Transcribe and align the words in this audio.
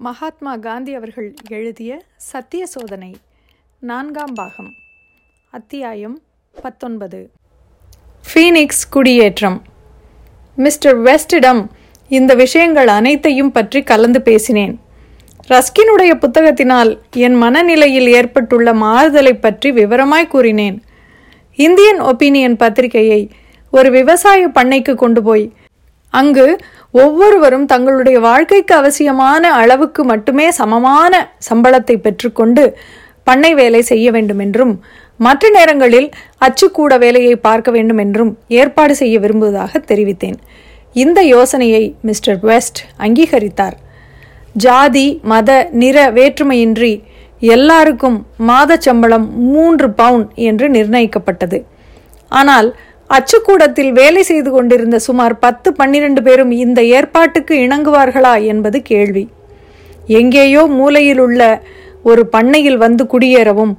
மகாத்மா 0.00 0.56
காந்தி 0.56 0.94
அவர்கள் 0.94 1.34
எழுதிய 1.48 2.02
சத்திய 2.16 2.66
சோதனை 2.66 3.16
நான்காம் 3.80 4.34
பாகம் 4.34 4.74
அத்தியாயம் 5.50 6.20
பத்தொன்பது. 6.62 7.30
ஃபீனிக்ஸ் 8.28 8.84
குடியேற்றம். 8.90 9.62
மிஸ்டர் 10.56 10.98
வெஸ்டிடம் 10.98 11.66
இந்த 12.08 12.34
விஷயங்கள் 12.34 12.86
அனைத்தையும் 12.86 13.52
பற்றி 13.52 13.82
கலந்து 13.82 14.22
பேசினேன். 14.22 14.80
ரஸ்கினுடைய 15.48 16.14
புத்தகத்தினால் 16.14 16.98
என் 17.10 17.34
மனநிலையில் 17.34 18.06
ஏற்பட்டுள்ள 18.06 18.74
மாறுதலை 18.74 19.34
பற்றி 19.34 19.70
விவரமாய் 19.70 20.28
கூறினேன். 20.28 20.82
இந்தியன் 21.54 22.00
ஒப்பீனியன் 22.00 22.56
பத்திரிகையை 22.56 23.30
ஒரு 23.70 23.90
விவசாய 23.90 24.48
பண்ணைக்கு 24.48 24.94
கொண்டு 24.94 25.22
போய் 25.22 25.52
அங்கு 26.10 26.58
ஒவ்வொருவரும் 26.94 27.66
தங்களுடைய 27.66 28.18
வாழ்க்கைக்கு 28.20 28.74
அவசியமான 28.74 29.50
அளவுக்கு 29.52 30.02
மட்டுமே 30.04 30.46
சமமான 30.50 31.20
சம்பளத்தை 31.48 31.96
பெற்றுக்கொண்டு 32.06 32.64
பண்ணை 33.26 33.52
வேலை 33.54 33.82
செய்ய 33.82 34.06
வேண்டும் 34.10 34.40
என்றும் 34.44 34.72
மற்ற 35.26 35.48
நேரங்களில் 35.56 36.08
அச்சுக்கூட 36.46 36.92
வேலையை 36.98 37.34
பார்க்க 37.46 37.70
வேண்டும் 37.70 38.00
என்றும் 38.04 38.32
ஏற்பாடு 38.60 38.94
செய்ய 38.96 39.14
விரும்புவதாக 39.18 39.80
தெரிவித்தேன். 39.90 40.38
இந்த 40.96 41.20
யோசனையை 41.34 41.82
மிஸ்டர் 42.08 42.38
வெஸ்ட் 42.48 42.80
அங்கீகரித்தார். 43.06 43.76
ஜாதி 44.56 45.06
மத 45.32 45.50
நிற 45.82 45.96
வேற்றுமையின்றி 46.18 46.92
எல்லாருக்கும் 47.42 48.18
மாத 48.48 48.78
சம்பளம் 48.86 49.26
மூன்று 49.52 49.88
பவுண்ட் 50.00 50.30
என்று 50.50 50.68
நிர்ணயிக்கப்பட்டது. 50.76 51.58
ஆனால் 52.30 52.68
அச்சுக்கூடத்தில் 53.10 53.92
வேலை 53.92 54.22
செய்து 54.22 54.50
கொண்டிருந்த 54.50 54.96
சுமார் 54.98 55.34
பத்து 55.38 55.68
பன்னிரண்டு 55.72 56.20
பேரும் 56.22 56.50
இந்த 56.64 56.80
ஏற்பாட்டுக்கு 56.96 57.54
இணங்குவார்களா 57.66 58.34
என்பது 58.42 58.78
கேள்வி. 58.82 59.24
எங்கேயோ 60.18 60.62
மூலையில் 60.78 61.18
உள்ள 61.18 61.42
ஒரு 62.02 62.22
பண்ணையில் 62.26 62.76
வந்து 62.76 63.04
குடியேறவும் 63.04 63.72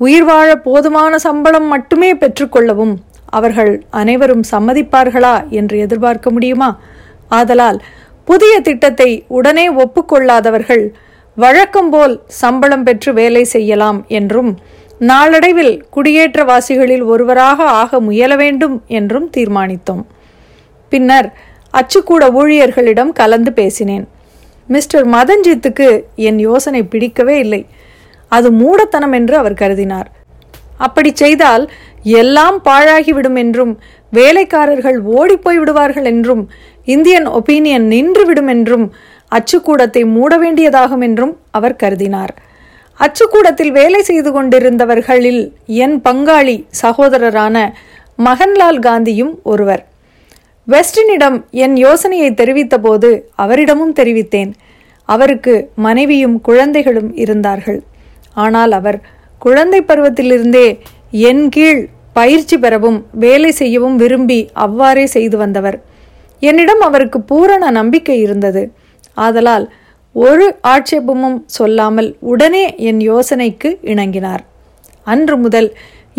உயிர் 0.00 0.24
வாழ 0.24 0.48
போதுமான 0.54 1.18
சம்பளம் 1.18 1.66
மட்டுமே 1.66 2.10
பெற்றுக்கொள்ளவும் 2.12 2.94
அவர்கள் 3.30 3.72
அனைவரும் 3.90 4.44
சம்மதிப்பார்களா 4.50 5.34
என்று 5.50 5.76
எதிர்பார்க்க 5.78 6.30
முடியுமா? 6.30 6.70
ஆதலால் 7.28 7.78
புதிய 8.24 8.54
திட்டத்தை 8.60 9.10
உடனே 9.28 9.66
ஒப்புக்கொள்ளாதவர்கள் 9.82 10.84
வழக்கம்போல் 11.36 12.14
சம்பளம் 12.40 12.84
பெற்று 12.84 13.10
வேலை 13.12 13.44
செய்யலாம் 13.44 13.98
என்றும் 14.08 14.52
நாளடைவில் 15.00 15.82
குடியேற்றவாசிகளில் 15.94 17.04
ஒருவராக 17.04 17.64
ஆக 17.80 18.00
முயல 18.00 18.36
வேண்டும் 18.36 18.82
என்றும் 18.86 19.30
தீர்மானித்தோம். 19.36 20.04
பின்னர் 20.88 21.28
அச்சுக்கூட 21.74 22.24
ஊழியர்களிடம் 22.32 23.12
கலந்து 23.12 23.52
பேசினேன். 23.52 24.08
மிஸ்டர் 24.68 25.06
மதன்ஜித்துக்கு 25.06 25.88
என் 26.14 26.38
யோசனை 26.38 26.82
பிடிக்கவே 26.82 27.38
இல்லை. 27.38 27.66
அது 28.28 28.50
மூடத்தனம் 28.52 29.12
என்று 29.12 29.36
அவர் 29.36 29.52
கருதினார். 29.52 30.08
அப்படி 30.76 31.10
செய்தால் 31.14 31.70
எல்லாம் 32.02 32.62
பாழாகிவிடும் 32.64 33.34
என்றும் 33.34 33.78
வேலைக்காரர்கள் 34.12 34.98
ஓடிப்போய் 35.00 35.58
விடுவார்கள் 35.58 36.04
என்றும் 36.04 36.42
இந்தியன் 36.84 37.28
ஒப்பீனியன் 37.28 37.86
நின்றுவிடும் 37.92 38.46
என்றும் 38.46 38.92
அச்சுக்கூடத்தை 39.32 40.02
மூட 40.06 40.38
வேண்டியதாகும் 40.38 41.00
என்றும் 41.00 41.36
அவர் 41.50 41.80
கருதினார். 41.82 42.34
அச்சுக்கூடத்தில் 42.98 43.70
வேலை 43.70 44.02
செய்து 44.02 44.30
கொண்டிருந்தவர்களில் 44.32 45.42
என் 45.66 45.96
பங்காளி 46.04 46.56
சகோதரரான 46.82 47.56
மகன்லால் 48.24 48.78
காந்தியும் 48.86 49.34
ஒருவர். 49.42 49.82
வெஸ்டினிடம் 50.68 51.36
என் 51.50 51.76
யோசனையை 51.76 52.30
தெரிவித்தபோது 52.30 53.10
அவரிடமும் 53.38 53.92
தெரிவித்தேன். 54.00 54.52
அவருக்கு 55.08 55.54
மனைவியும் 55.74 56.40
குழந்தைகளும் 56.40 57.10
இருந்தார்கள். 57.16 57.80
ஆனால் 58.34 58.72
அவர் 58.72 58.98
குழந்தை 59.38 59.80
பருவத்திலிருந்தே 59.82 60.66
என் 61.10 61.48
கீழ் 61.48 61.82
பயிற்சி 62.12 62.58
பெறவும் 62.58 62.98
வேலை 63.24 63.50
செய்யவும் 63.50 63.96
விரும்பி 63.96 64.40
அவ்வாறே 64.52 65.06
செய்து 65.06 65.36
வந்தவர். 65.36 65.76
என்னிடம் 66.42 66.80
அவருக்கு 66.80 67.20
பூரண 67.20 67.70
நம்பிக்கை 67.70 68.20
இருந்தது. 68.20 68.62
ஆதலால் 69.14 69.66
ஒரு 70.24 70.44
ஆட்சேபமும் 70.72 71.38
சொல்லாமல் 71.56 72.08
உடனே 72.32 72.62
என் 72.88 73.00
யோசனைக்கு 73.10 73.70
இணங்கினார். 73.92 74.42
அன்று 75.12 75.36
முதல் 75.44 75.68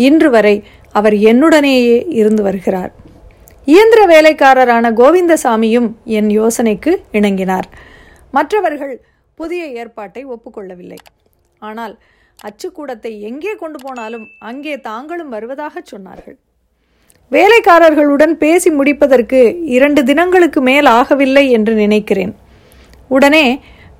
இன்று 0.06 0.28
வரை 0.34 0.56
அவர் 0.98 1.16
என்னுடனேயே 1.30 1.96
இருந்து 2.20 2.42
வருகிறார். 2.46 2.90
இயந்திர 3.72 4.02
வேலைக்காரரான 4.12 4.92
கோவிந்தசாமியும் 5.00 5.88
என் 6.18 6.30
யோசனைக்கு 6.40 6.92
இணங்கினார். 7.18 7.66
மற்றவர்கள் 8.36 8.94
புதிய 9.40 9.64
ஏற்பாட்டை 9.80 10.22
ஒப்புக்கொள்ளவில்லை. 10.34 11.00
ஆனால் 11.68 11.94
அச்சுக்கூடத்தை 12.48 13.12
எங்கே 13.28 13.54
கொண்டு 13.62 13.78
போனாலும் 13.84 14.26
அங்கே 14.50 14.74
தாங்களும் 14.90 15.32
வருவதாக 15.36 15.82
சொன்னார்கள். 15.92 16.36
வேலைக்காரர்களுடன் 17.36 18.34
பேசி 18.44 18.70
முடிப்பதற்கு 18.78 19.40
இரண்டு 19.76 20.02
தினங்களுக்கு 20.10 20.60
மேல் 20.68 20.90
ஆகவில்லை 21.00 21.44
என்று 21.56 21.74
நினைக்கிறேன். 21.84 22.32
உடனே 23.16 23.44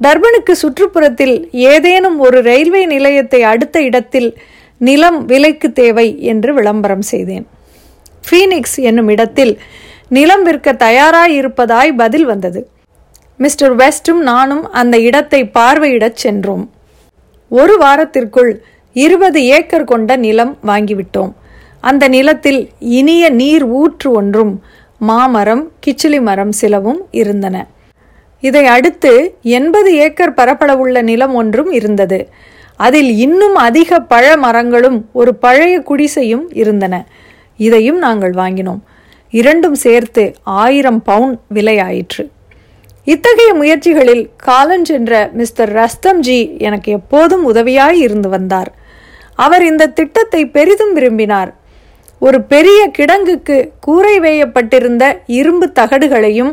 டர்பனுக்கு 0.00 0.54
சுற்றுப்புறத்தில் 0.62 1.48
ஏதேனும் 1.50 2.18
ஒரு 2.18 2.42
ரயில்வே 2.42 2.86
நிலையத்தை 2.86 3.42
அடுத்த 3.42 3.82
இடத்தில் 3.82 4.38
நிலம் 4.78 5.24
விலைக்கு 5.24 5.72
தேவை 5.72 6.22
என்று 6.22 6.54
விளம்பரம் 6.54 7.02
செய்தேன். 7.02 7.46
ஃபீனிக்ஸ் 8.26 8.76
என்னும் 8.76 9.08
இடத்தில் 9.08 9.60
நிலம் 10.08 10.42
விற்க 10.42 10.72
தயாராயிருப்பதாய் 10.72 11.92
பதில் 11.96 12.24
வந்தது. 12.24 12.60
மிஸ்டர் 13.36 13.74
வெஸ்டும் 13.76 14.20
நானும் 14.20 14.70
அந்த 14.70 14.98
இடத்தை 14.98 15.40
பார்வையிடச் 15.44 16.20
சென்றோம். 16.24 16.70
ஒரு 17.48 17.76
வாரத்திற்குள் 17.78 18.52
இருபது 18.92 19.44
ஏக்கர் 19.46 19.84
கொண்ட 19.84 20.16
நிலம் 20.16 20.58
வாங்கிவிட்டோம். 20.66 21.32
அந்த 21.80 22.08
நிலத்தில் 22.08 22.70
இனிய 22.78 23.30
நீர் 23.30 23.64
ஊற்று 23.64 24.12
ஒன்றும் 24.12 24.62
மாமரம் 24.98 25.72
கிச்சிலி 25.86 26.20
மரம் 26.20 26.52
சிலவும் 26.52 27.02
இருந்தன. 27.10 27.56
இதை 28.40 28.66
அடுத்து 28.66 29.34
எண்பது 29.42 29.94
ஏக்கர் 29.94 30.34
பரப்பளவுள்ள 30.34 31.02
நிலம் 31.02 31.34
ஒன்றும் 31.34 31.70
இருந்தது. 31.70 32.28
அதில் 32.76 33.16
இன்னும் 33.16 33.54
அதிக 33.54 34.00
பழ 34.00 34.36
மரங்களும் 34.36 35.08
ஒரு 35.12 35.34
பழைய 35.34 35.80
குடிசையும் 35.80 36.44
இருந்தன. 36.52 37.06
இதையும் 37.56 37.98
நாங்கள் 37.98 38.30
வாங்கினோம். 38.30 38.80
இரண்டும் 39.30 39.74
சேர்த்து 39.74 40.34
ஆயிரம் 40.42 41.02
பவுன் 41.02 41.40
விலையாயிற்று 41.54 42.30
இத்தகைய 43.04 43.54
முயற்சிகளில் 43.54 44.30
காலஞ்சென்ற 44.46 45.32
மிஸ்டர் 45.32 45.72
ரஸ்தம்ஜி 45.72 46.58
எனக்கு 46.58 46.92
எப்போதும் 46.92 47.54
உதவியாய் 47.54 48.00
இருந்து 48.00 48.28
வந்தார். 48.28 48.74
அவர் 49.34 49.64
இந்த 49.64 49.86
திட்டத்தை 49.86 50.46
பெரிதும் 50.46 50.92
விரும்பினார். 50.92 51.57
ஒரு 52.26 52.38
பெரிய 52.52 52.80
கிடங்குக்கு 52.98 53.56
கூரை 53.80 54.14
வேயப்பட்டிருந்த 54.20 55.04
இரும்பு 55.26 55.66
தகடுகளையும் 55.74 56.52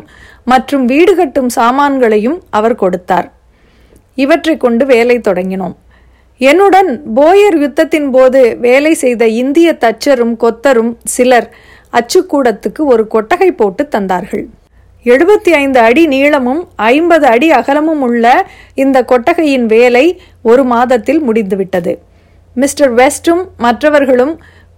மற்றும் 0.51 0.83
வீடு 0.85 1.15
கட்டும் 1.15 1.49
சாமான்களையும் 1.55 2.37
அவர் 2.49 2.75
கொடுத்தார். 2.75 3.27
இவற்றை 4.15 4.57
கொண்டு 4.57 4.85
வேலை 4.85 5.17
தொடங்கினோம். 5.19 5.75
என்னுடன் 6.37 6.89
போயர் 7.15 7.57
யுத்தத்தின் 7.63 8.09
போது 8.11 8.41
வேலை 8.57 8.93
செய்த 8.93 9.27
இந்திய 9.27 9.77
தச்சரும் 9.79 10.35
கொத்தரும் 10.43 10.91
சிலர் 11.03 11.47
அச்சுக்கூடத்துக்கு 11.93 12.81
ஒரு 12.93 13.07
கொட்டகை 13.07 13.51
போட்டு 13.51 13.83
தந்தார்கள். 13.95 14.45
எழுபத்தி 15.05 15.51
ஐந்து 15.63 15.79
அடி 15.79 16.03
நீளமும் 16.07 16.61
ஐம்பது 16.75 17.25
அடி 17.25 17.49
அகலமும் 17.51 18.01
உள்ள 18.01 18.47
இந்த 18.83 18.97
கொட்டகையின் 19.03 19.65
வேலை 19.65 20.05
ஒரு 20.41 20.63
மாதத்தில் 20.63 21.21
முடிந்துவிட்டது. 21.21 21.93
மிஸ்டர் 22.55 22.93
வெஸ்டும் 22.95 23.43
மற்றவர்களும் 23.57 24.33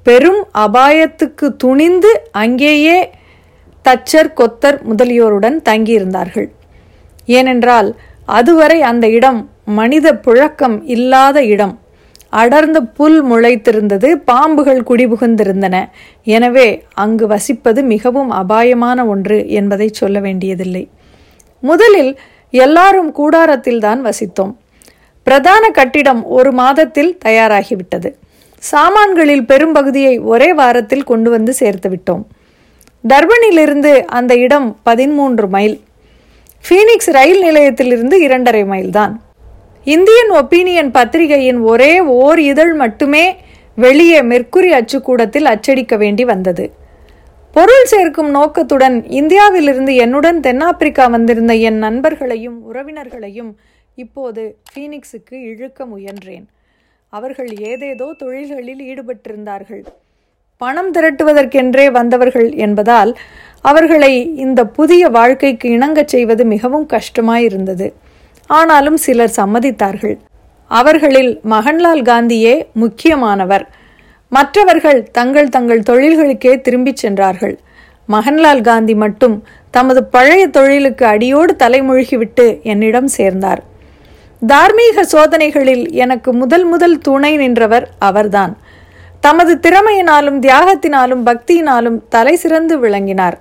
பெரும் 0.07 0.41
அபாயத்துக்கு 0.65 1.47
துணிந்து 1.63 2.11
அங்கேயே 2.41 2.97
தச்சர் 3.85 4.29
கொத்தர் 4.39 4.77
முதலியோருடன் 4.89 5.57
தங்கியிருந்தார்கள். 5.69 6.47
ஏனென்றால் 7.37 7.89
அதுவரை 8.37 8.77
அந்த 8.91 9.05
இடம் 9.17 9.39
மனித 9.79 10.07
புழக்கம் 10.25 10.77
இல்லாத 10.95 11.37
இடம். 11.53 11.73
அடர்ந்த 12.41 12.79
புல் 12.97 13.19
முளைத்திருந்தது 13.31 14.09
பாம்புகள் 14.29 14.81
குடிபுகுந்திருந்தன. 14.89 15.75
எனவே 16.35 16.67
அங்கு 17.03 17.25
வசிப்பது 17.33 17.81
மிகவும் 17.93 18.31
அபாயமான 18.41 19.05
ஒன்று 19.13 19.37
என்பதை 19.59 19.87
சொல்ல 19.99 20.19
வேண்டியதில்லை. 20.19 20.83
முதலில் 21.63 22.11
எல்லாரும் 22.53 23.11
கூடாரத்தில்தான் 23.19 24.01
வசித்தோம். 24.09 24.53
பிரதான 25.27 25.63
கட்டிடம் 25.69 26.23
ஒரு 26.37 26.51
மாதத்தில் 26.61 27.11
தயாராகிவிட்டது. 27.25 28.11
சாமான்களில் 28.61 29.45
பெரும்பகுதியை 29.45 30.19
ஒரே 30.19 30.53
வாரத்தில் 30.53 31.03
கொண்டு 31.03 31.29
வந்து 31.29 31.53
சேர்த்து 31.53 31.89
விட்டோம். 31.89 32.23
டர்பனிலிருந்து 33.03 33.91
அந்த 34.05 34.35
இடம் 34.37 34.79
பதிமூன்று 34.83 35.47
மைல். 35.47 35.79
ஃபீனிக்ஸ் 36.65 37.11
ரயில் 37.17 37.41
நிலையத்திலிருந்து 37.41 38.21
இரண்டரை 38.21 38.63
மைல் 38.65 38.89
தான். 38.89 39.13
இந்தியன் 39.83 40.31
ஒப்பீனியன் 40.31 40.91
பத்திரிகையின் 40.91 41.59
ஒரே 41.59 41.99
ஓர் 41.99 42.39
இதழ் 42.39 42.73
மட்டுமே 42.73 43.25
வெளியே 43.75 44.21
மெர்க்குரி 44.21 44.71
அச்சுக்கூடத்தில் 44.79 45.45
அச்சடிக்க 45.45 45.95
வேண்டி 45.97 46.25
வந்தது. 46.25 46.71
பொருள் 47.51 47.85
சேர்க்கும் 47.85 48.29
நோக்கத்துடன் 48.29 49.05
இந்தியாவிலிருந்து 49.19 49.95
என்னுடன் 49.95 50.39
தென்னாப்பிரிக்கா 50.39 51.07
வந்திருந்த 51.07 51.53
என் 51.53 51.79
நண்பர்களையும் 51.83 52.57
உறவினர்களையும் 52.73 53.51
இப்போது 53.95 54.57
ஃபீனிக்ஸுக்கு 54.71 55.35
இழுக்க 55.51 55.85
முயன்றேன். 55.85 56.45
அவர்கள் 57.09 57.57
ஏதேதோ 57.57 58.13
தொழில்களில் 58.17 58.81
ஈடுபட்டிருந்தார்கள். 58.81 59.83
பணம் 60.57 60.93
திரட்டுவதற்கென்றே 60.93 61.91
வந்தவர்கள் 61.91 62.53
என்பதால் 62.53 63.17
அவர்களை 63.61 64.35
இந்த 64.35 64.65
புதிய 64.65 65.07
வாழ்க்கைக்கு 65.07 65.69
இணங்கச் 65.69 66.07
செய்வது 66.07 66.45
மிகவும் 66.45 66.87
கஷ்டமாயிருந்தது. 66.87 67.93
ஆனாலும் 68.47 68.97
சிலர் 68.97 69.33
சம்மதித்தார்கள். 69.35 70.17
அவர்களில் 70.67 71.39
மகன்லால் 71.49 72.01
காந்தியே 72.01 72.65
முக்கியமானவர். 72.73 73.67
மற்றவர்கள் 74.29 75.11
தங்கள் 75.11 75.49
தங்கள் 75.49 75.79
தொழில்களுக்கே 75.79 76.61
திரும்பிச் 76.61 76.95
சென்றார்கள். 76.95 77.59
மகன்லால் 78.09 78.61
காந்தி 78.61 78.95
மட்டும் 78.95 79.43
தமது 79.71 80.03
பழைய 80.03 80.47
தொழிலுக்கு 80.47 81.05
அடியோடு 81.05 81.55
தலைமொழிகிவிட்டு 81.59 82.61
என்னிடம் 82.61 83.07
சேர்ந்தார். 83.07 83.63
தார்மீக 84.45 85.03
சோதனைகளில் 85.03 85.91
எனக்கு 85.91 86.33
முதல் 86.33 86.65
முதல் 86.65 86.97
துணை 86.97 87.37
நின்றவர் 87.37 87.89
அவர்தான். 87.99 88.57
தமது 89.19 89.55
திறமையினாலும் 89.55 90.39
தியாகத்தினாலும் 90.39 91.23
பக்தியினாலும் 91.25 91.99
தலை 92.09 92.35
சிறந்து 92.35 92.79
விளங்கினார். 92.79 93.39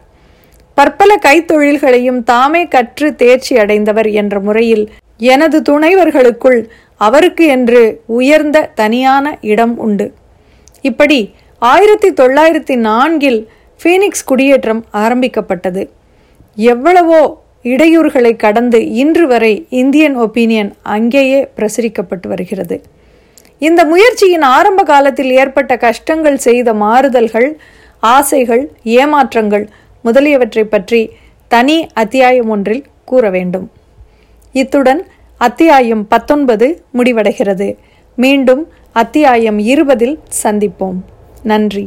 பற்பல 0.74 1.18
கைத்தொழில்களையும் 1.22 2.22
தாமே 2.22 2.66
கற்று 2.66 3.14
தேர்ச்சி 3.14 3.58
அடைந்தவர் 3.58 4.10
என்ற 4.10 4.40
முறையில் 4.40 4.90
எனது 5.18 5.62
துணைவர்களுக்குள் 5.62 6.68
அவருக்கு 6.96 7.46
என்று 7.46 8.02
உயர்ந்த 8.06 8.70
தனியான 8.74 9.38
இடம் 9.40 9.78
உண்டு. 9.78 10.14
இப்படி 10.80 11.34
ஆயிரத்தி 11.58 12.12
தொள்ளாயிரத்தி 12.12 12.76
நான்கில் 12.76 13.48
ஃபீனிக்ஸ் 13.82 14.24
குடியேற்றம் 14.24 14.84
ஆரம்பிக்கப்பட்டது. 14.90 15.90
எவ்வளவோ 16.54 17.44
இடையூறுகளை 17.70 18.36
கடந்து 18.36 18.78
இன்று 19.02 19.26
வரை 19.26 19.52
இந்தியன் 19.68 20.16
ஒப்பீனியன் 20.18 20.70
அங்கேயே 20.82 21.40
பிரசுரிக்கப்பட்டு 21.56 22.26
வருகிறது. 22.26 22.76
இந்த 23.58 23.84
முயற்சியின் 23.84 24.42
ஆரம்ப 24.42 24.82
காலத்தில் 24.82 25.30
ஏற்பட்ட 25.30 25.76
கஷ்டங்கள் 25.76 26.38
செய்த 26.46 26.74
மாறுதல்கள் 26.74 27.48
ஆசைகள் 28.00 28.64
ஏமாற்றங்கள் 28.84 29.66
முதலியவற்றை 30.02 30.64
பற்றி 30.64 31.00
தனி 31.48 31.76
அத்தியாயம் 31.94 32.48
ஒன்றில் 32.48 32.84
கூற 33.04 33.30
வேண்டும். 33.30 33.66
இத்துடன் 34.52 35.02
அத்தியாயம் 35.40 36.08
பத்தொன்பது 36.08 36.66
முடிவடைகிறது. 36.94 37.68
மீண்டும் 38.18 38.62
அத்தியாயம் 38.92 39.58
இருபதில் 39.72 40.16
சந்திப்போம். 40.42 41.00
நன்றி. 41.42 41.86